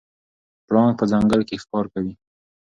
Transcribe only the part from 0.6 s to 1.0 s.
پړانګ